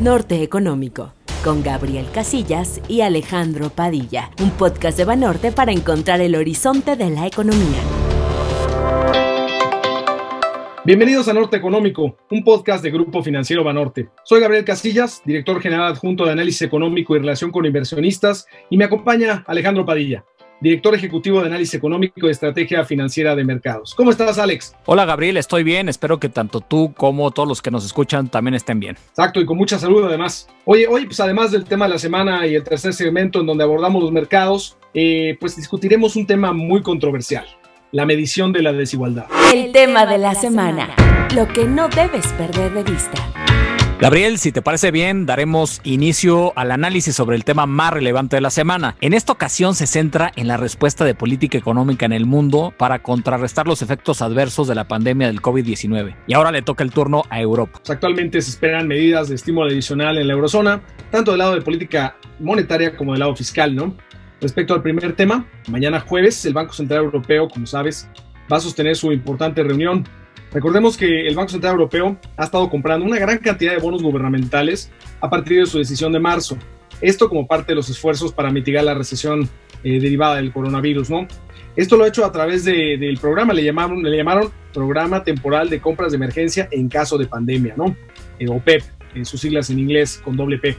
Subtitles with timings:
[0.00, 6.36] Norte Económico, con Gabriel Casillas y Alejandro Padilla, un podcast de Banorte para encontrar el
[6.36, 7.80] horizonte de la economía.
[10.84, 14.08] Bienvenidos a Norte Económico, un podcast de Grupo Financiero Banorte.
[14.22, 18.84] Soy Gabriel Casillas, director general adjunto de Análisis Económico y Relación con Inversionistas, y me
[18.84, 20.24] acompaña Alejandro Padilla,
[20.60, 23.94] director ejecutivo de análisis económico y estrategia financiera de mercados.
[23.94, 24.74] ¿Cómo estás, Alex?
[24.86, 25.88] Hola, Gabriel, estoy bien.
[25.88, 28.96] Espero que tanto tú como todos los que nos escuchan también estén bien.
[29.10, 30.48] Exacto, y con mucha salud además.
[30.64, 33.64] Oye, hoy, pues además del tema de la semana y el tercer segmento en donde
[33.64, 37.46] abordamos los mercados, eh, pues discutiremos un tema muy controversial,
[37.92, 39.26] la medición de la desigualdad.
[39.54, 40.94] El tema de la semana,
[41.34, 43.67] lo que no debes perder de vista.
[44.00, 48.40] Gabriel, si te parece bien, daremos inicio al análisis sobre el tema más relevante de
[48.40, 48.94] la semana.
[49.00, 53.00] En esta ocasión se centra en la respuesta de política económica en el mundo para
[53.00, 56.14] contrarrestar los efectos adversos de la pandemia del COVID-19.
[56.28, 57.80] Y ahora le toca el turno a Europa.
[57.88, 60.80] Actualmente se esperan medidas de estímulo adicional en la eurozona,
[61.10, 63.96] tanto del lado de política monetaria como del lado fiscal, ¿no?
[64.40, 68.08] Respecto al primer tema, mañana jueves el Banco Central Europeo, como sabes,
[68.50, 70.04] va a sostener su importante reunión
[70.52, 74.90] Recordemos que el Banco Central Europeo ha estado comprando una gran cantidad de bonos gubernamentales
[75.20, 76.56] a partir de su decisión de marzo.
[77.00, 79.48] Esto como parte de los esfuerzos para mitigar la recesión
[79.84, 81.28] eh, derivada del coronavirus, ¿no?
[81.76, 85.80] Esto lo ha hecho a través del programa, le llamaron, le llamaron Programa Temporal de
[85.80, 87.94] Compras de Emergencia en caso de pandemia, ¿no?
[88.40, 88.82] Eh, o PEP,
[89.14, 90.76] en sus siglas en inglés con doble P.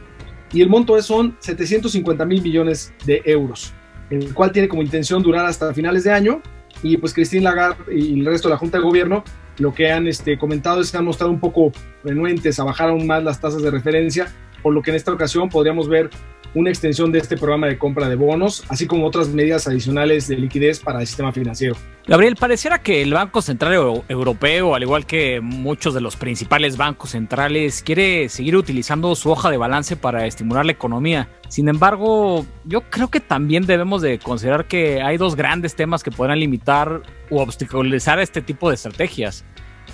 [0.51, 3.73] Y el monto son 750 mil millones de euros,
[4.09, 6.41] el cual tiene como intención durar hasta finales de año.
[6.83, 9.23] Y pues Christine Lagarde y el resto de la Junta de Gobierno
[9.59, 11.71] lo que han este, comentado es que han mostrado un poco
[12.03, 15.49] renuentes a bajar aún más las tasas de referencia, por lo que en esta ocasión
[15.49, 16.09] podríamos ver
[16.53, 20.37] una extensión de este programa de compra de bonos, así como otras medidas adicionales de
[20.37, 21.75] liquidez para el sistema financiero.
[22.07, 27.11] Gabriel, pareciera que el Banco Central Europeo, al igual que muchos de los principales bancos
[27.11, 31.29] centrales, quiere seguir utilizando su hoja de balance para estimular la economía.
[31.49, 36.09] Sin embargo, yo creo que también debemos de considerar que hay dos grandes temas que
[36.09, 39.45] podrán limitar u obstaculizar este tipo de estrategias.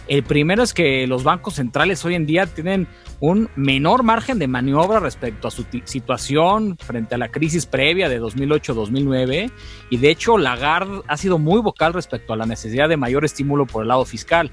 [0.07, 2.87] El primero es que los bancos centrales hoy en día tienen
[3.19, 8.21] un menor margen de maniobra respecto a su situación frente a la crisis previa de
[8.21, 9.51] 2008-2009
[9.89, 13.65] y de hecho Lagarde ha sido muy vocal respecto a la necesidad de mayor estímulo
[13.65, 14.51] por el lado fiscal.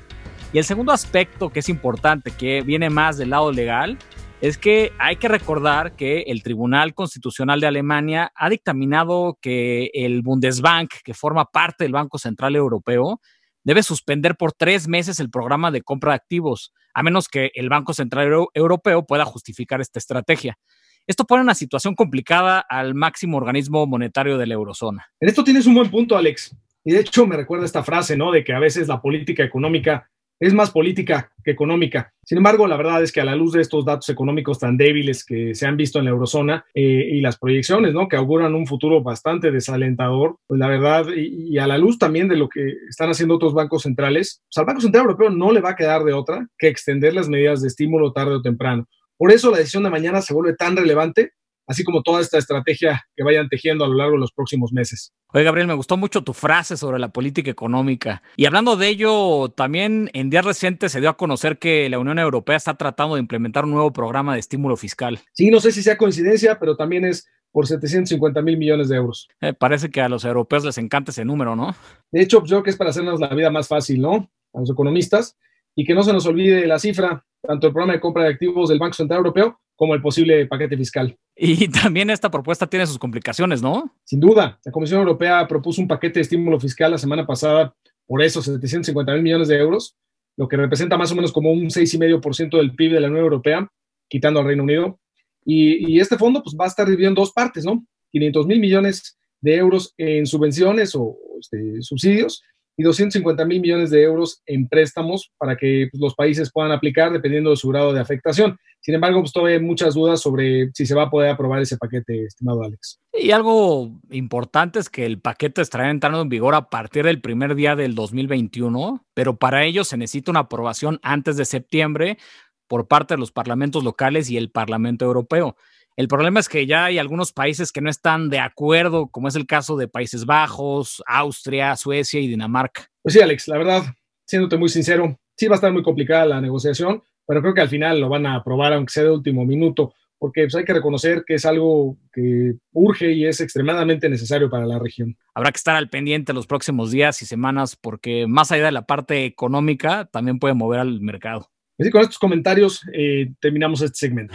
[0.52, 3.98] Y el segundo aspecto que es importante, que viene más del lado legal,
[4.42, 10.20] es que hay que recordar que el Tribunal Constitucional de Alemania ha dictaminado que el
[10.22, 13.20] Bundesbank, que forma parte del Banco Central Europeo,
[13.64, 17.68] debe suspender por tres meses el programa de compra de activos, a menos que el
[17.68, 20.58] Banco Central Europeo pueda justificar esta estrategia.
[21.06, 25.06] Esto pone una situación complicada al máximo organismo monetario de la eurozona.
[25.20, 26.56] En esto tienes un buen punto, Alex.
[26.84, 28.30] Y de hecho me recuerda esta frase, ¿no?
[28.30, 32.12] De que a veces la política económica es más política que económica.
[32.24, 35.24] Sin embargo, la verdad es que a la luz de estos datos económicos tan débiles
[35.24, 38.08] que se han visto en la eurozona eh, y las proyecciones, ¿no?
[38.08, 42.36] Que auguran un futuro bastante desalentador, pues la verdad, y, a la luz también de
[42.36, 45.70] lo que están haciendo otros bancos centrales, pues al Banco Central Europeo no le va
[45.70, 48.86] a quedar de otra que extender las medidas de estímulo tarde o temprano.
[49.16, 51.32] Por eso la decisión de mañana se vuelve tan relevante
[51.66, 55.12] así como toda esta estrategia que vayan tejiendo a lo largo de los próximos meses.
[55.32, 58.22] Oye, Gabriel, me gustó mucho tu frase sobre la política económica.
[58.36, 62.18] Y hablando de ello, también en días recientes se dio a conocer que la Unión
[62.18, 65.20] Europea está tratando de implementar un nuevo programa de estímulo fiscal.
[65.32, 69.28] Sí, no sé si sea coincidencia, pero también es por 750 mil millones de euros.
[69.40, 71.74] Eh, parece que a los europeos les encanta ese número, ¿no?
[72.10, 74.30] De hecho, yo creo que es para hacernos la vida más fácil, ¿no?
[74.52, 75.38] A los economistas.
[75.74, 78.68] Y que no se nos olvide la cifra, tanto el programa de compra de activos
[78.68, 81.18] del Banco Central Europeo como el posible paquete fiscal.
[81.34, 83.92] Y también esta propuesta tiene sus complicaciones, ¿no?
[84.04, 84.60] Sin duda.
[84.64, 87.74] La Comisión Europea propuso un paquete de estímulo fiscal la semana pasada
[88.06, 89.96] por esos 750 mil millones de euros,
[90.36, 93.68] lo que representa más o menos como un 6,5% del PIB de la Unión Europea,
[94.08, 95.00] quitando al Reino Unido.
[95.44, 97.84] Y, este fondo pues, va a estar dividido en dos partes, ¿no?
[98.12, 102.40] 500 mil millones de euros en subvenciones o este, subsidios
[102.76, 107.12] y 250 mil millones de euros en préstamos para que pues, los países puedan aplicar
[107.12, 108.56] dependiendo de su grado de afectación.
[108.80, 111.76] Sin embargo, pues todavía hay muchas dudas sobre si se va a poder aprobar ese
[111.76, 113.00] paquete, estimado Alex.
[113.12, 117.54] Y algo importante es que el paquete estará entrando en vigor a partir del primer
[117.54, 122.18] día del 2021, pero para ello se necesita una aprobación antes de septiembre
[122.66, 125.56] por parte de los parlamentos locales y el Parlamento Europeo.
[125.96, 129.36] El problema es que ya hay algunos países que no están de acuerdo, como es
[129.36, 132.86] el caso de Países Bajos, Austria, Suecia y Dinamarca.
[133.02, 133.82] Pues sí, Alex, la verdad,
[134.24, 137.68] siéndote muy sincero, sí va a estar muy complicada la negociación, pero creo que al
[137.68, 141.24] final lo van a aprobar, aunque sea de último minuto, porque pues, hay que reconocer
[141.26, 145.16] que es algo que urge y es extremadamente necesario para la región.
[145.34, 148.86] Habrá que estar al pendiente los próximos días y semanas, porque más allá de la
[148.86, 151.50] parte económica, también puede mover al mercado.
[151.78, 154.34] Así con estos comentarios eh, terminamos este segmento.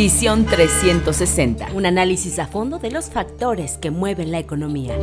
[0.00, 4.96] Visión 360, un análisis a fondo de los factores que mueven la economía.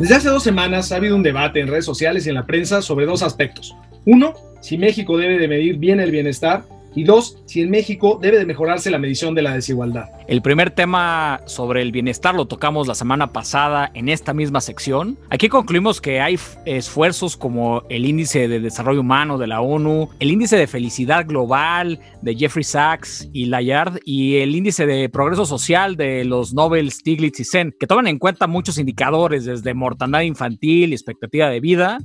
[0.00, 2.80] Desde hace dos semanas ha habido un debate en redes sociales y en la prensa
[2.80, 3.76] sobre dos aspectos.
[4.06, 4.32] Uno,
[4.62, 6.64] si México debe de medir bien el bienestar
[6.94, 10.06] y dos, si en México debe de mejorarse la medición de la desigualdad.
[10.26, 15.18] El primer tema sobre el bienestar lo tocamos la semana pasada en esta misma sección.
[15.30, 20.30] Aquí concluimos que hay esfuerzos como el índice de desarrollo humano de la ONU, el
[20.30, 25.96] índice de felicidad global de Jeffrey Sachs y Layard y el índice de progreso social
[25.96, 30.92] de los Nobel Stiglitz y Sen, que toman en cuenta muchos indicadores desde mortandad infantil
[30.92, 31.98] expectativa de vida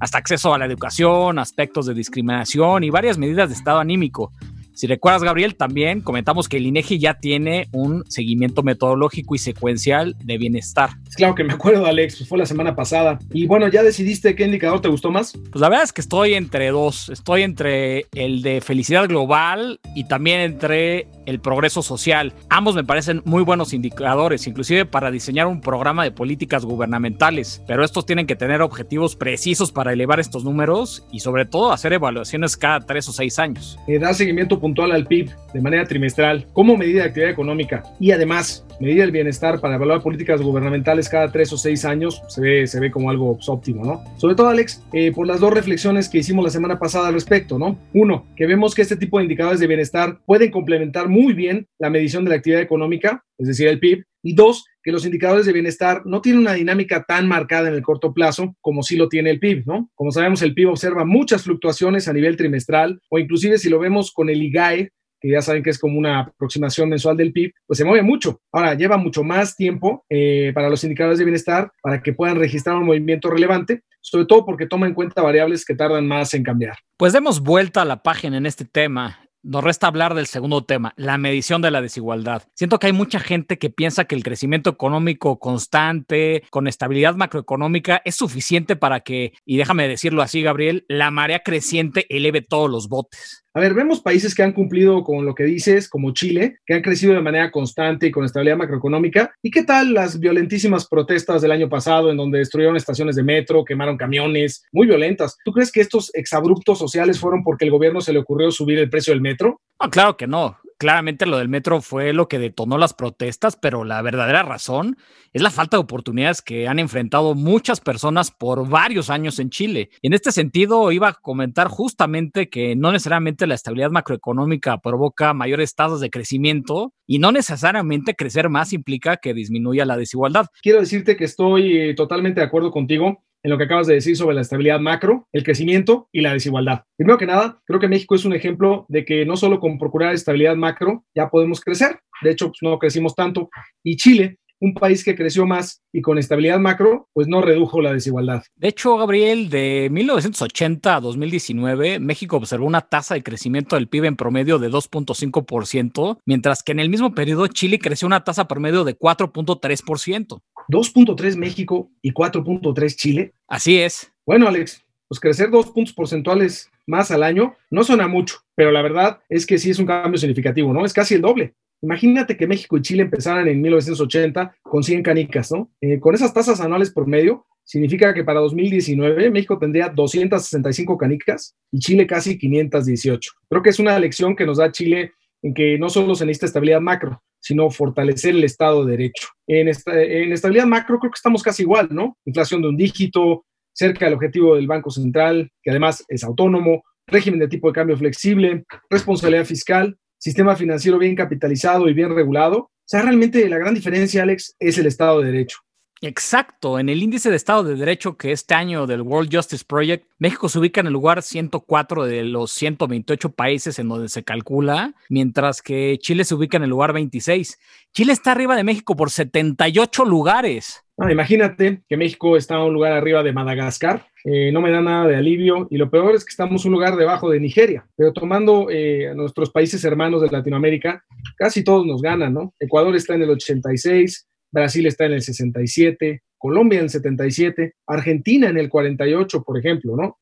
[0.00, 4.32] hasta acceso a la educación, aspectos de discriminación y varias medidas de estado anímico.
[4.78, 10.14] Si recuerdas, Gabriel, también comentamos que el INEGI ya tiene un seguimiento metodológico y secuencial
[10.22, 10.90] de bienestar.
[11.08, 13.18] Es claro que me acuerdo, Alex, pues fue la semana pasada.
[13.32, 15.32] Y bueno, ¿ya decidiste qué indicador te gustó más?
[15.32, 17.08] Pues la verdad es que estoy entre dos.
[17.08, 22.32] Estoy entre el de felicidad global y también entre el progreso social.
[22.48, 27.84] Ambos me parecen muy buenos indicadores, inclusive para diseñar un programa de políticas gubernamentales, pero
[27.84, 32.56] estos tienen que tener objetivos precisos para elevar estos números y sobre todo hacer evaluaciones
[32.56, 33.76] cada tres o seis años.
[33.88, 38.10] Eh, da seguimiento puntual al PIB de manera trimestral como medida de actividad económica y
[38.10, 42.66] además medida el bienestar para evaluar políticas gubernamentales cada tres o seis años se ve,
[42.66, 44.04] se ve como algo óptimo, ¿no?
[44.18, 47.58] Sobre todo, Alex, eh, por las dos reflexiones que hicimos la semana pasada al respecto,
[47.58, 47.78] ¿no?
[47.94, 51.88] Uno, que vemos que este tipo de indicadores de bienestar pueden complementar muy bien la
[51.88, 55.54] medición de la actividad económica, es decir, el PIB, y dos, que los indicadores de
[55.54, 59.30] bienestar no tienen una dinámica tan marcada en el corto plazo como sí lo tiene
[59.30, 59.90] el PIB, ¿no?
[59.94, 64.12] Como sabemos, el PIB observa muchas fluctuaciones a nivel trimestral o inclusive si lo vemos
[64.12, 67.78] con el IGAE, que ya saben que es como una aproximación mensual del PIB, pues
[67.78, 68.42] se mueve mucho.
[68.52, 72.76] Ahora, lleva mucho más tiempo eh, para los indicadores de bienestar para que puedan registrar
[72.76, 76.76] un movimiento relevante, sobre todo porque toma en cuenta variables que tardan más en cambiar.
[76.98, 80.92] Pues demos vuelta a la página en este tema nos resta hablar del segundo tema,
[80.96, 82.42] la medición de la desigualdad.
[82.54, 88.02] Siento que hay mucha gente que piensa que el crecimiento económico constante, con estabilidad macroeconómica,
[88.04, 92.88] es suficiente para que, y déjame decirlo así, Gabriel, la marea creciente eleve todos los
[92.88, 93.44] botes.
[93.54, 96.82] A ver, vemos países que han cumplido con lo que dices, como Chile, que han
[96.82, 99.32] crecido de manera constante y con estabilidad macroeconómica.
[99.42, 103.64] ¿Y qué tal las violentísimas protestas del año pasado en donde destruyeron estaciones de metro,
[103.64, 105.36] quemaron camiones, muy violentas?
[105.44, 108.90] ¿Tú crees que estos exabruptos sociales fueron porque el gobierno se le ocurrió subir el
[108.90, 109.60] precio del metro?
[109.82, 113.84] No, claro que no claramente lo del metro fue lo que detonó las protestas, pero
[113.84, 114.96] la verdadera razón
[115.32, 119.90] es la falta de oportunidades que han enfrentado muchas personas por varios años en Chile.
[120.02, 125.74] En este sentido, iba a comentar justamente que no necesariamente la estabilidad macroeconómica provoca mayores
[125.74, 130.46] tasas de crecimiento y no necesariamente crecer más implica que disminuya la desigualdad.
[130.62, 134.14] Quiero decirte que estoy eh, totalmente de acuerdo contigo en lo que acabas de decir
[134.14, 136.82] sobre la estabilidad macro, el crecimiento y la desigualdad.
[136.98, 140.12] Primero que nada, creo que México es un ejemplo de que no solo con procurar
[140.12, 143.48] estabilidad macro ya podemos crecer, de hecho pues no crecimos tanto,
[143.82, 147.92] y Chile un país que creció más y con estabilidad macro, pues no redujo la
[147.92, 148.42] desigualdad.
[148.56, 154.06] De hecho, Gabriel, de 1980 a 2019, México observó una tasa de crecimiento del PIB
[154.06, 158.84] en promedio de 2.5%, mientras que en el mismo periodo Chile creció una tasa promedio
[158.84, 160.42] de 4.3%.
[160.68, 163.32] 2.3 México y 4.3 Chile.
[163.46, 164.12] Así es.
[164.26, 168.82] Bueno, Alex, pues crecer dos puntos porcentuales más al año no suena mucho, pero la
[168.82, 170.84] verdad es que sí es un cambio significativo, ¿no?
[170.84, 171.54] Es casi el doble.
[171.80, 175.70] Imagínate que México y Chile empezaran en 1980 con 100 canicas, ¿no?
[175.80, 181.54] Eh, con esas tasas anuales por medio, significa que para 2019 México tendría 265 canicas
[181.70, 183.32] y Chile casi 518.
[183.48, 186.46] Creo que es una lección que nos da Chile en que no solo se necesita
[186.46, 189.28] estabilidad macro, sino fortalecer el Estado de Derecho.
[189.46, 192.16] En, en estabilidad macro creo que estamos casi igual, ¿no?
[192.24, 197.40] Inflación de un dígito, cerca del objetivo del Banco Central, que además es autónomo, régimen
[197.40, 202.58] de tipo de cambio flexible, responsabilidad fiscal, sistema financiero bien capitalizado y bien regulado.
[202.58, 205.58] O sea, realmente la gran diferencia, Alex, es el Estado de Derecho.
[206.00, 210.04] Exacto, en el índice de Estado de Derecho que este año del World Justice Project,
[210.18, 214.94] México se ubica en el lugar 104 de los 128 países en donde se calcula,
[215.08, 217.58] mientras que Chile se ubica en el lugar 26.
[217.92, 220.84] Chile está arriba de México por 78 lugares.
[221.10, 225.16] imagínate que México está un lugar arriba de Madagascar, eh, no me da nada de
[225.16, 229.08] alivio y lo peor es que estamos un lugar debajo de Nigeria, pero tomando eh,
[229.08, 231.04] a nuestros países hermanos de Latinoamérica,
[231.36, 232.54] casi todos nos ganan, ¿no?
[232.60, 238.48] Ecuador está en el 86, Brasil está en el 67, Colombia en el 77, Argentina
[238.48, 240.18] en el 48, por ejemplo, ¿no?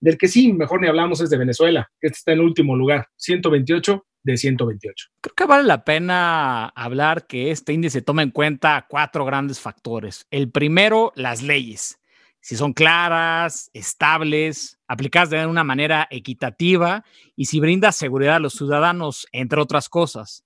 [0.00, 3.06] Del que sí, mejor ni hablamos es de Venezuela, que este está en último lugar,
[3.16, 5.08] 128 de 128.
[5.20, 10.26] Creo que vale la pena hablar que este índice toma en cuenta cuatro grandes factores.
[10.30, 11.98] El primero, las leyes
[12.42, 17.04] si son claras, estables, aplicadas de una manera equitativa
[17.36, 20.44] y si brinda seguridad a los ciudadanos, entre otras cosas.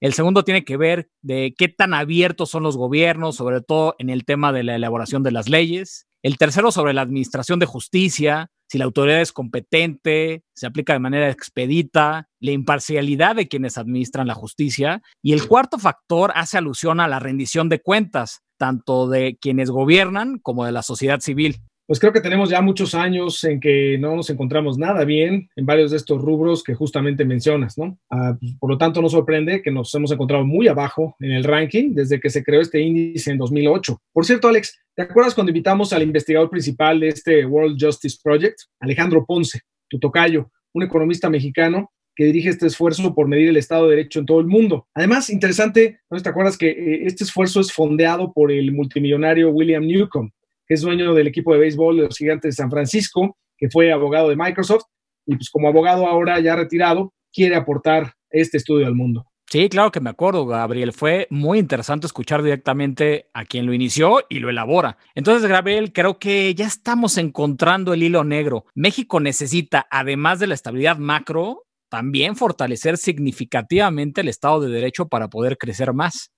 [0.00, 4.10] El segundo tiene que ver de qué tan abiertos son los gobiernos, sobre todo en
[4.10, 6.06] el tema de la elaboración de las leyes.
[6.22, 10.98] El tercero sobre la administración de justicia, si la autoridad es competente, se aplica de
[10.98, 15.02] manera expedita, la imparcialidad de quienes administran la justicia.
[15.22, 20.38] Y el cuarto factor hace alusión a la rendición de cuentas, tanto de quienes gobiernan
[20.40, 21.60] como de la sociedad civil.
[21.86, 25.66] Pues creo que tenemos ya muchos años en que no nos encontramos nada bien en
[25.66, 27.96] varios de estos rubros que justamente mencionas, ¿no?
[28.10, 31.44] Ah, pues, por lo tanto, no sorprende que nos hemos encontrado muy abajo en el
[31.44, 34.02] ranking desde que se creó este índice en 2008.
[34.12, 38.62] Por cierto, Alex, ¿te acuerdas cuando invitamos al investigador principal de este World Justice Project,
[38.80, 43.84] Alejandro Ponce, tu tocayo, un economista mexicano que dirige este esfuerzo por medir el Estado
[43.84, 44.88] de Derecho en todo el mundo.
[44.94, 49.86] Además, interesante, ¿no te acuerdas que eh, este esfuerzo es fondeado por el multimillonario William
[49.86, 50.30] Newcomb,
[50.74, 54.28] es dueño del equipo de béisbol de los Gigantes de San Francisco, que fue abogado
[54.28, 54.84] de Microsoft
[55.26, 59.26] y pues como abogado ahora ya retirado, quiere aportar este estudio al mundo.
[59.48, 60.92] Sí, claro que me acuerdo, Gabriel.
[60.92, 64.98] Fue muy interesante escuchar directamente a quien lo inició y lo elabora.
[65.14, 68.64] Entonces, Gabriel, creo que ya estamos encontrando el hilo negro.
[68.74, 75.28] México necesita, además de la estabilidad macro, también fortalecer significativamente el Estado de Derecho para
[75.28, 76.32] poder crecer más.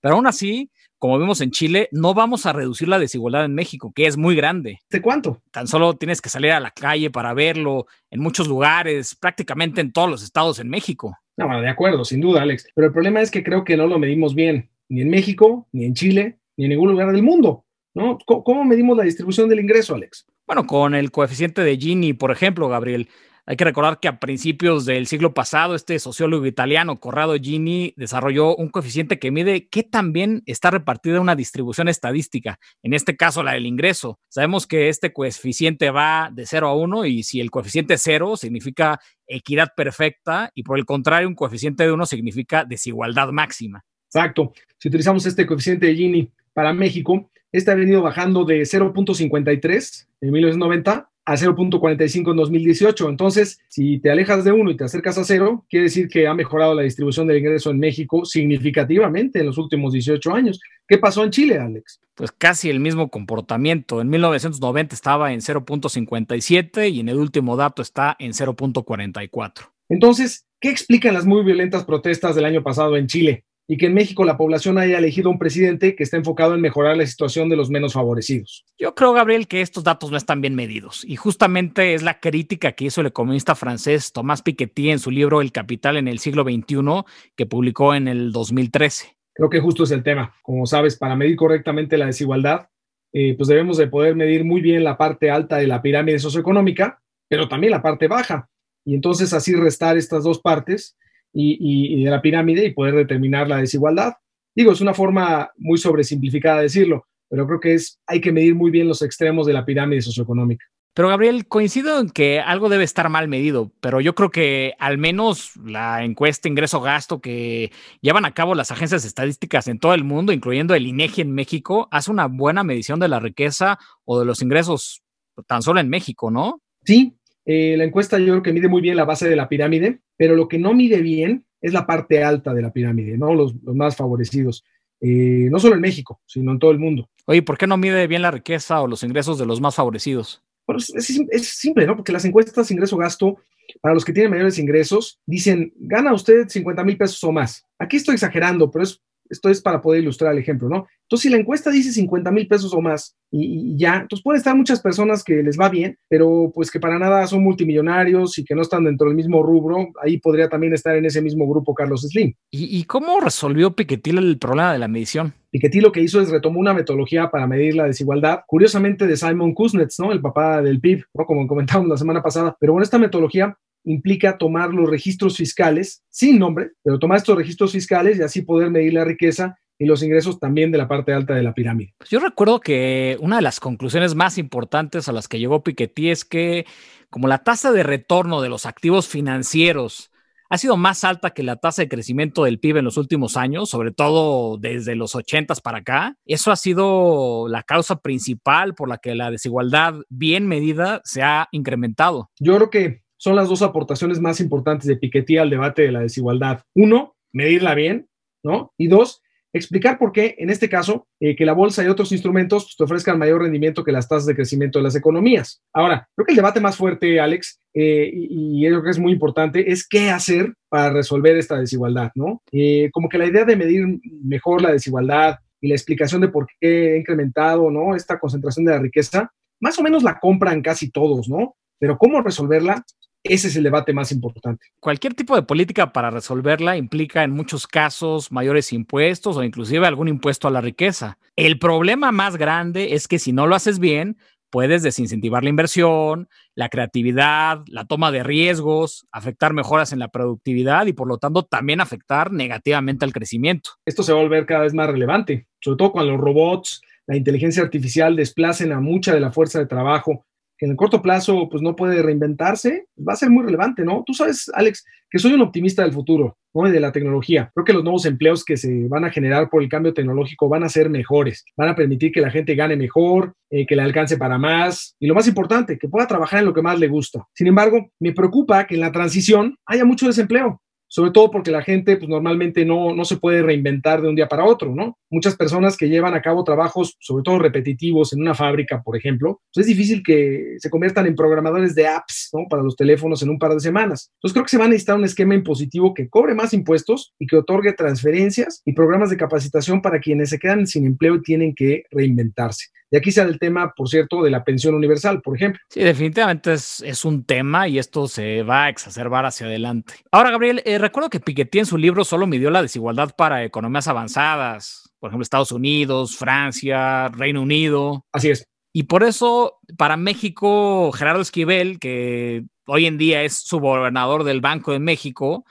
[0.00, 0.70] Pero aún así,
[1.04, 4.34] como vemos en Chile, no vamos a reducir la desigualdad en México, que es muy
[4.34, 4.78] grande.
[4.88, 5.42] ¿De cuánto?
[5.50, 9.92] Tan solo tienes que salir a la calle para verlo en muchos lugares, prácticamente en
[9.92, 11.14] todos los estados en México.
[11.36, 12.68] No, de acuerdo, sin duda, Alex.
[12.74, 15.84] Pero el problema es que creo que no lo medimos bien, ni en México, ni
[15.84, 17.66] en Chile, ni en ningún lugar del mundo.
[17.92, 18.16] ¿no?
[18.24, 20.24] ¿Cómo medimos la distribución del ingreso, Alex?
[20.46, 23.10] Bueno, con el coeficiente de Gini, por ejemplo, Gabriel,
[23.46, 28.56] hay que recordar que a principios del siglo pasado, este sociólogo italiano, Corrado Gini, desarrolló
[28.56, 33.42] un coeficiente que mide qué tan bien está repartida una distribución estadística, en este caso
[33.42, 34.18] la del ingreso.
[34.28, 38.36] Sabemos que este coeficiente va de 0 a 1 y si el coeficiente es 0
[38.36, 43.84] significa equidad perfecta y por el contrario un coeficiente de 1 significa desigualdad máxima.
[44.06, 44.52] Exacto.
[44.78, 50.30] Si utilizamos este coeficiente de Gini para México, este ha venido bajando de 0.53 en
[50.30, 53.08] 1990 a 0.45 en 2018.
[53.08, 56.34] Entonces, si te alejas de uno y te acercas a cero, quiere decir que ha
[56.34, 60.60] mejorado la distribución del ingreso en México significativamente en los últimos 18 años.
[60.86, 62.00] ¿Qué pasó en Chile, Alex?
[62.14, 64.00] Pues casi el mismo comportamiento.
[64.00, 69.70] En 1990 estaba en 0.57 y en el último dato está en 0.44.
[69.88, 73.44] Entonces, ¿qué explican las muy violentas protestas del año pasado en Chile?
[73.66, 76.96] Y que en México la población haya elegido un presidente que esté enfocado en mejorar
[76.96, 78.64] la situación de los menos favorecidos.
[78.78, 82.72] Yo creo, Gabriel, que estos datos no están bien medidos y justamente es la crítica
[82.72, 86.44] que hizo el economista francés Tomás Piketty en su libro El Capital en el siglo
[86.44, 87.04] XXI
[87.36, 89.16] que publicó en el 2013.
[89.32, 90.34] Creo que justo es el tema.
[90.42, 92.68] Como sabes, para medir correctamente la desigualdad,
[93.12, 97.00] eh, pues debemos de poder medir muy bien la parte alta de la pirámide socioeconómica,
[97.28, 98.48] pero también la parte baja.
[98.84, 100.96] Y entonces así restar estas dos partes
[101.34, 104.14] y, de la pirámide y poder determinar la desigualdad.
[104.54, 108.54] Digo, es una forma muy sobresimplificada de decirlo, pero creo que es, hay que medir
[108.54, 110.64] muy bien los extremos de la pirámide socioeconómica.
[110.94, 114.96] Pero Gabriel, coincido en que algo debe estar mal medido, pero yo creo que al
[114.96, 120.32] menos la encuesta ingreso-gasto que llevan a cabo las agencias estadísticas en todo el mundo,
[120.32, 124.40] incluyendo el INEGI en México, hace una buena medición de la riqueza o de los
[124.40, 125.02] ingresos
[125.48, 126.62] tan solo en México, ¿no?
[126.84, 130.00] Sí, eh, la encuesta yo creo que mide muy bien la base de la pirámide,
[130.16, 133.34] pero lo que no mide bien es la parte alta de la pirámide, ¿no?
[133.34, 134.64] Los, más favorecidos.
[135.00, 137.08] Eh, no solo en México, sino en todo el mundo.
[137.26, 140.42] Oye, ¿por qué no mide bien la riqueza o los ingresos de los más favorecidos?
[140.66, 141.96] Bueno, es, es simple, ¿no?
[141.96, 143.38] Porque las encuestas ingreso-gasto,
[143.80, 147.64] para los que tienen mayores ingresos, dicen, gana usted 50 mil pesos o más.
[147.78, 150.86] Aquí estoy exagerando, pero es esto es para poder ilustrar el ejemplo, ¿no?
[151.02, 154.56] Entonces, si la encuesta dice 50 mil pesos o más y, ya, entonces pueden estar
[154.56, 158.54] muchas personas que les va bien, pero pues que para nada son multimillonarios y que
[158.54, 162.02] no están dentro del mismo rubro, ahí podría también estar en ese mismo grupo Carlos
[162.02, 162.34] Slim.
[162.50, 165.34] ¿Y, cómo resolvió Piketty el problema de la medición?
[165.50, 169.54] Piketty lo que hizo es retomó una metodología para medir la desigualdad, curiosamente de Simon
[169.54, 170.12] Kuznets, ¿no?
[170.12, 171.24] El papá del PIB, ¿no?
[171.26, 172.56] Como comentábamos la semana pasada.
[172.58, 177.72] Pero bueno, esta metodología implica tomar los registros fiscales sin nombre, pero tomar estos registros
[177.72, 181.34] fiscales y así poder medir la riqueza y los ingresos también de la parte alta
[181.34, 181.94] de la pirámide.
[181.98, 186.10] Pues yo recuerdo que una de las conclusiones más importantes a las que llegó Piketty
[186.10, 186.64] es que
[187.10, 190.10] como la tasa de retorno de los activos financieros
[190.50, 193.70] ha sido más alta que la tasa de crecimiento del PIB en los últimos años,
[193.70, 196.16] sobre todo desde los 80 para acá.
[196.26, 201.48] Eso ha sido la causa principal por la que la desigualdad bien medida se ha
[201.50, 202.30] incrementado.
[202.38, 206.00] Yo creo que son las dos aportaciones más importantes de Piketty al debate de la
[206.00, 206.60] desigualdad.
[206.74, 208.06] Uno, medirla bien,
[208.42, 208.74] ¿no?
[208.76, 209.22] Y dos,
[209.54, 212.84] explicar por qué, en este caso, eh, que la bolsa y otros instrumentos pues, te
[212.84, 215.62] ofrezcan mayor rendimiento que las tasas de crecimiento de las economías.
[215.72, 219.12] Ahora, creo que el debate más fuerte, Alex, eh, y, y, creo que es muy
[219.12, 222.42] importante, es qué hacer para resolver esta desigualdad, ¿no?
[222.52, 223.86] Eh, como que la idea de medir
[224.22, 227.96] mejor la desigualdad y la explicación de por qué ha incrementado, ¿no?
[227.96, 231.56] Esta concentración de la riqueza, más o menos la compran casi todos, ¿no?
[231.78, 232.84] Pero cómo resolverla,
[233.24, 234.66] ese es el debate más importante.
[234.78, 240.08] Cualquier tipo de política para resolverla implica en muchos casos mayores impuestos o inclusive algún
[240.08, 241.18] impuesto a la riqueza.
[241.34, 244.18] El problema más grande es que si no lo haces bien,
[244.50, 250.86] puedes desincentivar la inversión, la creatividad, la toma de riesgos, afectar mejoras en la productividad
[250.86, 253.70] y por lo tanto también afectar negativamente al crecimiento.
[253.86, 257.16] Esto se va a volver cada vez más relevante, sobre todo cuando los robots, la
[257.16, 260.24] inteligencia artificial desplacen a mucha de la fuerza de trabajo
[260.56, 264.02] que en el corto plazo pues no puede reinventarse, va a ser muy relevante, ¿no?
[264.06, 266.68] Tú sabes, Alex, que soy un optimista del futuro, ¿no?
[266.68, 267.50] Y de la tecnología.
[267.54, 270.64] Creo que los nuevos empleos que se van a generar por el cambio tecnológico van
[270.64, 274.16] a ser mejores, van a permitir que la gente gane mejor, eh, que le alcance
[274.16, 277.26] para más y lo más importante, que pueda trabajar en lo que más le gusta.
[277.34, 280.60] Sin embargo, me preocupa que en la transición haya mucho desempleo
[280.94, 284.28] sobre todo porque la gente pues, normalmente no, no se puede reinventar de un día
[284.28, 284.96] para otro, ¿no?
[285.10, 289.40] Muchas personas que llevan a cabo trabajos, sobre todo repetitivos, en una fábrica, por ejemplo,
[289.52, 292.46] pues es difícil que se conviertan en programadores de apps, ¿no?
[292.48, 294.12] Para los teléfonos en un par de semanas.
[294.18, 297.26] Entonces creo que se va a necesitar un esquema impositivo que cobre más impuestos y
[297.26, 301.56] que otorgue transferencias y programas de capacitación para quienes se quedan sin empleo y tienen
[301.56, 302.66] que reinventarse.
[302.94, 305.60] Y aquí sale el tema, por cierto, de la pensión universal, por ejemplo.
[305.68, 309.94] Sí, definitivamente es, un tema y esto se va a exacerbar hacia adelante.
[310.12, 313.88] Ahora, Gabriel, eh, recuerdo que Piketty en su libro solo midió la desigualdad para economías
[313.88, 318.04] avanzadas, por ejemplo, Estados Unidos, Francia, Reino Unido.
[318.12, 318.46] Así es.
[318.72, 324.72] Y por eso, para México, Gerardo Esquivel, que hoy en día es subgobernador del Banco
[324.72, 325.44] de México,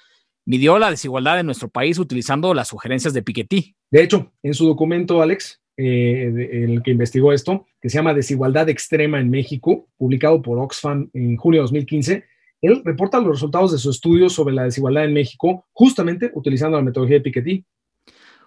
[0.46, 3.76] midió la desigualdad en nuestro país utilizando las sugerencias de Piketty.
[3.90, 8.14] De hecho, en su documento, Alex, eh, en el que investigó esto, que se llama
[8.14, 12.24] Desigualdad Extrema en México, publicado por Oxfam en junio de 2015.
[12.64, 16.84] Él reporta los resultados de su estudio sobre la desigualdad en México, justamente utilizando la
[16.84, 17.66] metodología de Piketty.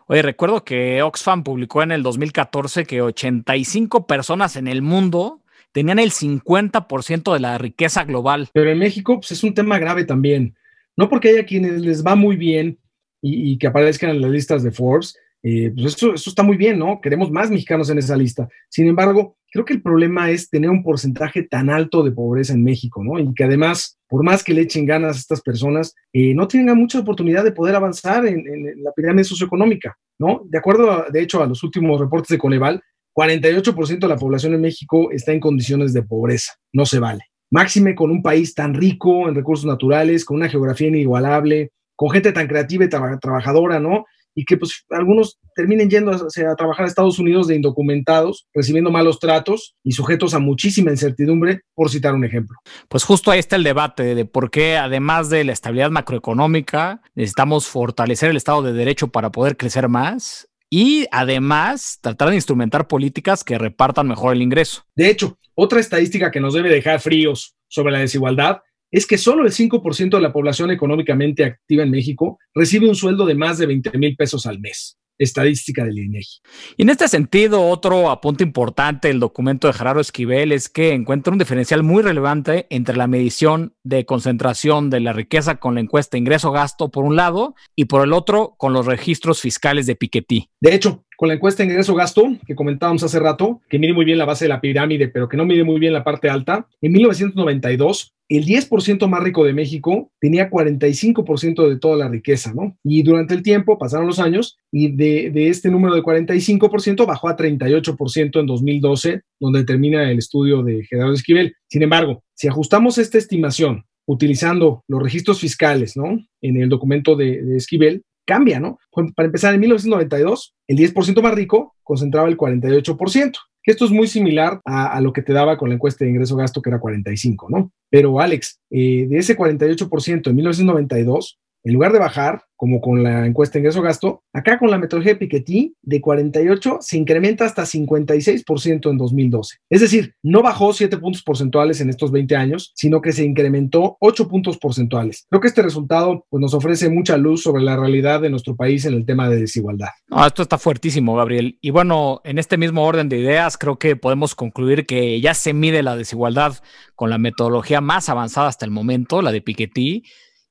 [0.06, 5.98] Oye, recuerdo que Oxfam publicó en el 2014 que 85 personas en el mundo tenían
[5.98, 8.48] el 50% de la riqueza global.
[8.54, 10.56] Pero en México pues, es un tema grave también.
[10.96, 12.78] No porque haya quienes les va muy bien
[13.20, 16.56] y, y que aparezcan en las listas de Forbes, eh, pues eso, eso, está muy
[16.56, 17.00] bien, ¿no?
[17.00, 18.48] Queremos más mexicanos en esa lista.
[18.68, 22.62] Sin embargo, creo que el problema es tener un porcentaje tan alto de pobreza en
[22.62, 23.18] México, ¿no?
[23.18, 26.76] Y que además, por más que le echen ganas a estas personas, eh, no tengan
[26.76, 30.42] mucha oportunidad de poder avanzar en, en, la pirámide socioeconómica, ¿no?
[30.44, 32.82] De acuerdo, a, de hecho, a los últimos reportes de Coneval,
[33.16, 36.52] 48% de la población en México está en condiciones de pobreza.
[36.74, 37.22] No se vale.
[37.50, 42.32] Máxime con un país tan rico en recursos naturales, con una geografía inigualable, con gente
[42.32, 44.04] tan creativa y tra trabajadora, ¿no?
[44.36, 48.90] Y que pues algunos terminen yendo a, a, trabajar a Estados Unidos de indocumentados, recibiendo
[48.90, 52.56] malos tratos y sujetos a muchísima incertidumbre, por citar un ejemplo.
[52.88, 57.66] Pues justo ahí está el debate de por qué, además de la estabilidad macroeconómica, necesitamos
[57.66, 63.42] fortalecer el Estado de Derecho para poder crecer más y además tratar de instrumentar políticas
[63.42, 64.84] que repartan mejor el ingreso.
[64.94, 69.44] De hecho, otra estadística que nos debe dejar fríos sobre la desigualdad es que solo
[69.44, 73.66] el 5% de la población económicamente activa en México recibe un sueldo de más de
[73.66, 74.98] 20 mil pesos al mes.
[75.18, 76.40] Estadística del INEGI.
[76.76, 81.32] Y en este sentido, otro apunte importante del documento de Gerardo Esquivel es que encuentra
[81.32, 86.18] un diferencial muy relevante entre la medición de concentración de la riqueza con la encuesta
[86.18, 90.50] ingreso-gasto por un lado y por el otro con los registros fiscales de Piketty.
[90.60, 94.24] De hecho, con la encuesta ingreso-gasto que comentábamos hace rato, que mide muy bien la
[94.24, 98.16] base de la pirámide, pero que no mide muy bien la parte alta, en 1992
[98.28, 102.76] el 10% más rico de México tenía 45% de toda la riqueza, ¿no?
[102.82, 107.28] Y durante el tiempo, pasaron los años, y de, de este número de 45% bajó
[107.28, 111.54] a 38% en 2012, donde termina el estudio de Gerardo Esquivel.
[111.68, 116.18] Sin embargo, si ajustamos esta estimación utilizando los registros fiscales, ¿no?
[116.40, 118.78] En el documento de, de Esquivel, cambia, ¿no?
[119.14, 124.06] Para empezar, en 1992, el 10% más rico concentraba el 48%, que esto es muy
[124.06, 127.48] similar a, a, lo que te daba con la encuesta de ingreso-gasto, que era 45,
[127.50, 127.72] ¿no?
[127.90, 133.26] Pero, Alex, eh, de ese 48% en 1992, en lugar de bajar, como con la
[133.26, 138.96] encuesta ingreso-gasto, acá con la metodología de Piketty, de 48 se incrementa hasta 56% en
[138.96, 139.56] 2012.
[139.68, 143.96] Es decir, no bajó 7 puntos porcentuales en estos 20 años, sino que se incrementó
[143.98, 145.26] 8 puntos porcentuales.
[145.28, 148.84] Creo que este resultado pues, nos ofrece mucha luz sobre la realidad de nuestro país
[148.84, 149.88] en el tema de desigualdad.
[150.24, 151.58] Esto está fuertísimo, Gabriel.
[151.60, 155.52] Y bueno, en este mismo orden de ideas, creo que podemos concluir que ya se
[155.52, 156.58] mide la desigualdad
[156.94, 159.42] con la metodología más avanzada hasta el momento, la de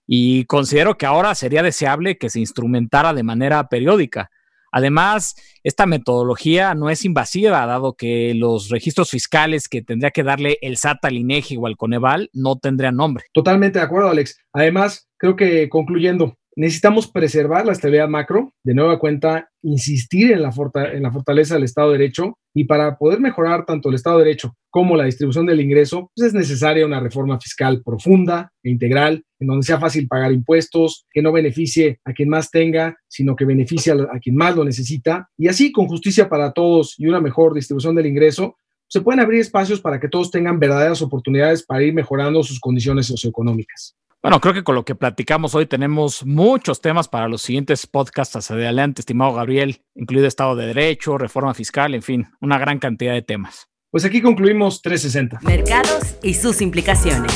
[0.07, 4.29] Y considero que ahora sería deseable que se instrumentara de manera periódica.
[4.71, 10.57] Además, esta metodología no es invasiva, dado que los registros fiscales que tendría que darle
[10.61, 13.23] el SAT al INEGI o al Coneval no tendrían nombre.
[13.31, 14.37] Totalmente de acuerdo, Alex.
[14.51, 20.51] Además, creo que concluyendo, necesitamos preservar la estabilidad macro, de nueva cuenta, insistir en la,
[20.51, 24.95] fortaleza del Estado de Derecho y para poder mejorar tanto el Estado de Derecho como
[24.95, 29.65] la distribución del ingreso, pues es necesaria una reforma fiscal profunda e integral, en donde
[29.65, 34.19] sea fácil pagar impuestos, que no beneficie a quien más tenga, sino que beneficie a,
[34.19, 38.05] quien más lo necesita, y así con justicia para todos y una mejor distribución del
[38.05, 42.59] ingreso, se pueden abrir espacios para que todos tengan verdaderas oportunidades para ir mejorando sus
[42.59, 43.95] condiciones socioeconómicas.
[44.25, 48.35] Bueno, creo que con lo que platicamos hoy tenemos muchos temas para los siguientes podcasts
[48.35, 53.13] hacia adelante, estimado Gabriel, incluido Estado de Derecho, reforma fiscal, en fin, una gran cantidad
[53.13, 53.69] de temas.
[53.91, 55.41] Pues aquí concluimos 360.
[55.43, 57.31] Mercados y sus implicaciones.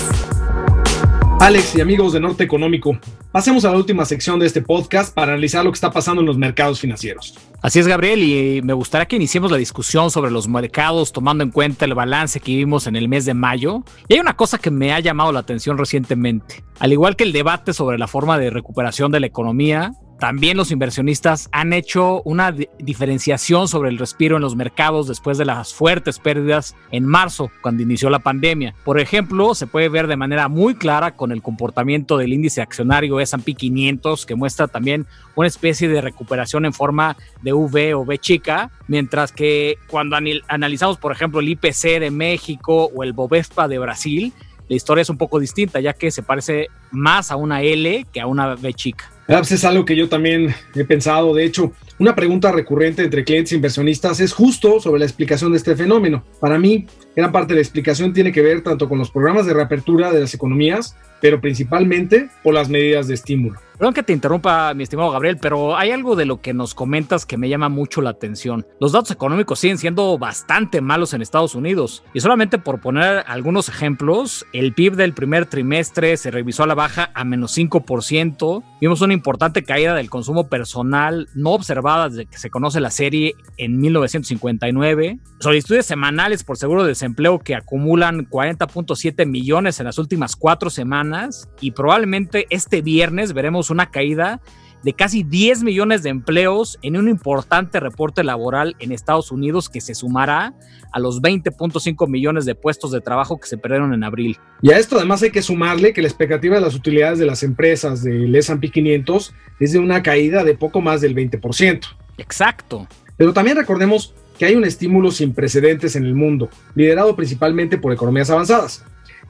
[1.39, 2.99] Alex y amigos de Norte Económico,
[3.31, 6.27] pasemos a la última sección de este podcast para analizar lo que está pasando en
[6.27, 7.39] los mercados financieros.
[7.61, 11.51] Así es, Gabriel, y me gustaría que iniciemos la discusión sobre los mercados tomando en
[11.51, 13.83] cuenta el balance que vimos en el mes de mayo.
[14.09, 16.61] Y hay una cosa que me ha llamado la atención recientemente.
[16.77, 20.71] Al igual que el debate sobre la forma de recuperación de la economía, también los
[20.71, 26.19] inversionistas han hecho una diferenciación sobre el respiro en los mercados después de las fuertes
[26.19, 28.75] pérdidas en marzo, cuando inició la pandemia.
[28.83, 33.21] Por ejemplo, se puede ver de manera muy clara con el comportamiento del índice accionario
[33.21, 35.05] S&P 500, que muestra también
[35.35, 40.17] una especie de recuperación en forma de V o V chica, mientras que cuando
[40.49, 44.33] analizamos, por ejemplo, el IPC de México o el Bovespa de Brasil,
[44.67, 48.19] la historia es un poco distinta, ya que se parece más a una L que
[48.19, 49.09] a una V chica.
[49.29, 51.35] Pues es algo que yo también he pensado.
[51.35, 55.57] De hecho, una pregunta recurrente entre clientes e inversionistas es justo sobre la explicación de
[55.59, 56.23] este fenómeno.
[56.39, 59.53] Para mí, gran parte de la explicación tiene que ver tanto con los programas de
[59.53, 63.59] reapertura de las economías, pero principalmente por las medidas de estímulo.
[63.79, 67.25] Perdón que te interrumpa, mi estimado Gabriel, pero hay algo de lo que nos comentas
[67.25, 68.67] que me llama mucho la atención.
[68.81, 72.03] Los datos económicos siguen siendo bastante malos en Estados Unidos.
[72.13, 76.75] Y solamente por poner algunos ejemplos, el PIB del primer trimestre se revisó a la
[76.75, 78.63] baja a menos 5%.
[78.81, 83.35] Vimos una importante caída del consumo personal no observada desde que se conoce la serie
[83.55, 85.19] en 1959.
[85.39, 91.49] Solicitudes semanales por seguro de desempleo que acumulan 40.7 millones en las últimas cuatro semanas.
[91.61, 94.41] Y probablemente este viernes veremos una caída
[94.83, 99.81] de casi 10 millones de empleos en un importante reporte laboral en Estados Unidos que
[99.81, 100.53] se sumará
[100.91, 104.37] a los 20.5 millones de puestos de trabajo que se perdieron en abril.
[104.61, 107.43] Y a esto además hay que sumarle que la expectativa de las utilidades de las
[107.43, 111.81] empresas del S&P 500 es de una caída de poco más del 20%.
[112.17, 112.87] Exacto.
[113.17, 117.91] Pero también recordemos que hay un estímulo sin precedentes en el mundo, liderado principalmente por
[117.91, 118.85] economías avanzadas.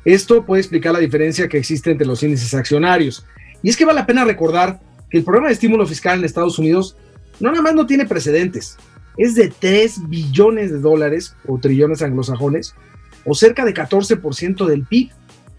[0.06, 3.26] Esto puede explicar la diferencia que existe entre los índices accionarios,
[3.64, 6.60] y es que vale la pena recordar que el programa de estímulo fiscal en Estados
[6.60, 6.96] Unidos
[7.40, 8.78] no nada más no tiene precedentes,
[9.18, 12.76] es de 3 billones de dólares o trillones anglosajones,
[13.26, 15.10] o cerca de 14% del PIB,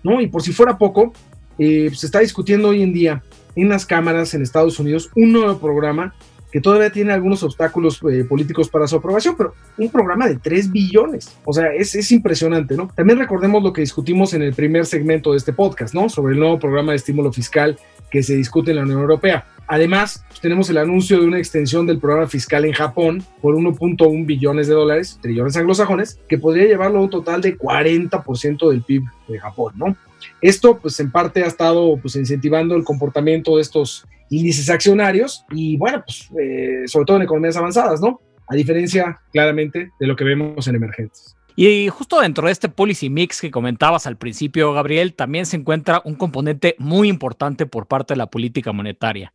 [0.02, 0.20] ¿no?
[0.20, 1.12] Y por si fuera poco,
[1.58, 3.22] eh, se está discutiendo hoy en día
[3.54, 6.14] en las cámaras en Estados Unidos un nuevo programa
[6.50, 10.70] que todavía tiene algunos obstáculos eh, políticos para su aprobación, pero un programa de 3
[10.70, 11.36] billones.
[11.44, 12.90] O sea, es, es, impresionante, ¿no?
[12.94, 16.08] También recordemos lo que discutimos en el primer segmento de este podcast, ¿no?
[16.08, 17.78] Sobre el nuevo programa de estímulo fiscal
[18.10, 19.46] que se discute en la Unión Europea.
[19.72, 24.26] Además, pues, tenemos el anuncio de una extensión del programa fiscal en Japón por 1.1
[24.26, 29.04] billones de dólares, trillones anglosajones, que podría llevarlo a un total de 40% del PIB
[29.28, 29.96] de Japón, ¿no?
[30.40, 35.76] Esto, pues en parte ha estado pues, incentivando el comportamiento de estos índices accionarios y,
[35.76, 38.20] bueno, pues eh, sobre todo en economías avanzadas, ¿no?
[38.48, 41.36] A diferencia, claramente, de lo que vemos en emergentes.
[41.56, 46.00] Y justo dentro de este policy mix que comentabas al principio, Gabriel, también se encuentra
[46.04, 49.32] un componente muy importante por parte de la política monetaria.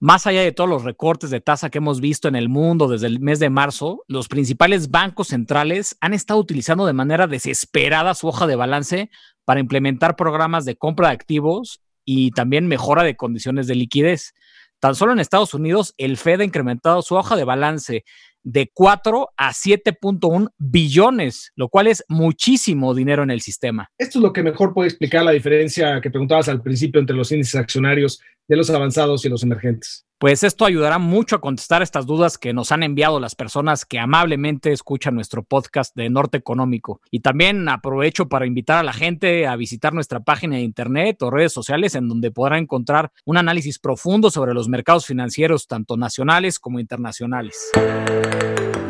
[0.00, 3.08] Más allá de todos los recortes de tasa que hemos visto en el mundo desde
[3.08, 8.28] el mes de marzo, los principales bancos centrales han estado utilizando de manera desesperada su
[8.28, 9.10] hoja de balance
[9.48, 14.34] para implementar programas de compra de activos y también mejora de condiciones de liquidez.
[14.78, 18.04] Tan solo en Estados Unidos, el Fed ha incrementado su hoja de balance
[18.42, 23.88] de 4 a 7.1 billones, lo cual es muchísimo dinero en el sistema.
[23.96, 27.32] Esto es lo que mejor puede explicar la diferencia que preguntabas al principio entre los
[27.32, 30.04] índices accionarios de los avanzados y los emergentes.
[30.20, 34.00] Pues esto ayudará mucho a contestar estas dudas que nos han enviado las personas que
[34.00, 37.00] amablemente escuchan nuestro podcast de Norte Económico.
[37.12, 41.30] Y también aprovecho para invitar a la gente a visitar nuestra página de internet o
[41.30, 46.58] redes sociales en donde podrá encontrar un análisis profundo sobre los mercados financieros tanto nacionales
[46.58, 47.70] como internacionales.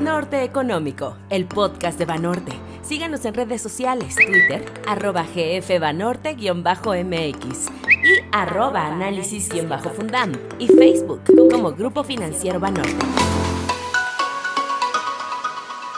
[0.00, 2.52] Norte Económico, el podcast de Banorte.
[2.80, 12.58] Síganos en redes sociales, Twitter, arroba gfbanorte-mx y arroba análisis-fundam y Facebook como Grupo Financiero
[12.58, 12.96] Banorte.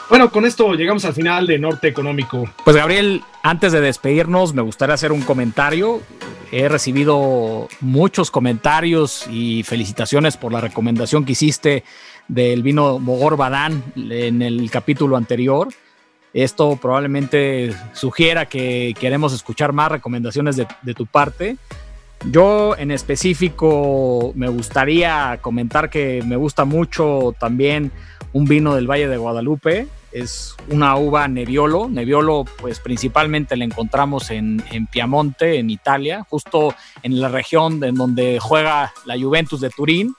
[0.09, 2.49] Bueno, con esto llegamos al final de Norte Económico.
[2.65, 6.01] Pues Gabriel, antes de despedirnos, me gustaría hacer un comentario.
[6.51, 11.85] He recibido muchos comentarios y felicitaciones por la recomendación que hiciste
[12.27, 15.69] del vino Mogor Badán en el capítulo anterior.
[16.33, 21.57] Esto probablemente sugiera que queremos escuchar más recomendaciones de, de, tu parte.
[22.27, 27.91] Yo en específico me gustaría comentar que me gusta mucho también
[28.33, 29.89] un vino del Valle de Guadalupe.
[30.13, 31.89] Es una uva Nebbiolo.
[31.89, 37.95] Nebbiolo, pues principalmente la encontramos en, en Piamonte, en Italia, justo en la región en
[37.95, 40.15] donde juega la Juventus de Turín.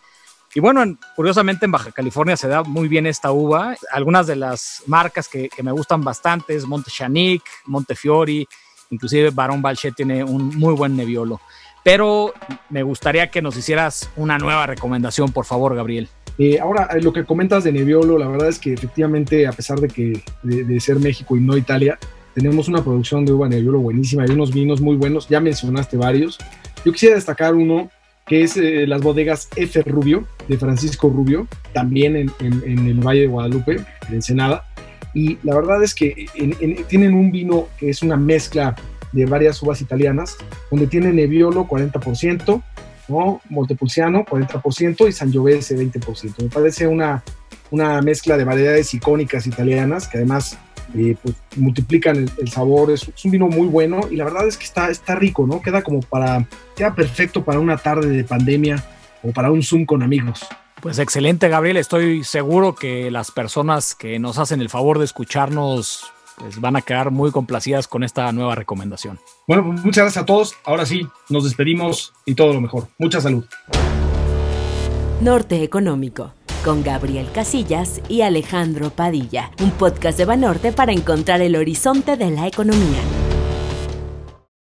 [0.53, 0.83] Y bueno,
[1.15, 3.75] curiosamente en Baja California se da muy bien esta uva.
[3.91, 8.45] Algunas de las marcas que, me gustan bastante es Monte Chanic, Montefiori,
[8.89, 11.39] inclusive Barón Balchet tiene un muy buen Nebbiolo.
[11.83, 12.33] Pero
[12.69, 16.09] me gustaría que nos hicieras una nueva recomendación, por favor, Gabriel.
[16.37, 19.87] Eh, ahora, lo que comentas de Nebbiolo, la verdad es que efectivamente, a pesar de
[19.87, 21.99] que de, ser México y no Italia,
[22.33, 26.37] tenemos una producción de uva Nebbiolo buenísima, hay unos vinos muy buenos, ya mencionaste varios.
[26.85, 27.89] Yo quisiera destacar uno
[28.25, 29.81] que es eh, las bodegas F.
[29.83, 33.73] Rubio, de Francisco Rubio, también en, el Valle de Guadalupe,
[34.07, 34.65] en Ensenada.
[35.13, 38.75] Y la verdad es que en, tienen un vino que es una mezcla
[39.11, 40.37] de varias uvas italianas,
[40.69, 42.61] donde tiene Nebbiolo 40%,
[43.07, 43.41] ¿no?
[43.49, 46.43] Montepulciano 40% y Sangiovese 20%.
[46.43, 47.23] Me parece una,
[47.71, 50.57] una mezcla de variedades icónicas italianas que además
[50.95, 52.91] eh, pues, multiplican el, sabor.
[52.91, 55.61] Es, es, un vino muy bueno y la verdad es que está, está rico, ¿no?
[55.61, 58.83] Queda como para, queda perfecto para una tarde de pandemia
[59.23, 60.45] o para un Zoom con amigos.
[60.81, 61.77] Pues excelente, Gabriel.
[61.77, 66.81] Estoy seguro que las personas que nos hacen el favor de escucharnos pues van a
[66.81, 69.19] quedar muy complacidas con esta nueva recomendación.
[69.47, 70.55] Bueno, pues muchas gracias a todos.
[70.65, 72.87] Ahora sí, nos despedimos y todo lo mejor.
[72.97, 73.45] Mucha salud.
[75.21, 81.55] Norte Económico, con Gabriel Casillas y Alejandro Padilla, un podcast de Banorte para encontrar el
[81.55, 83.30] horizonte de la economía.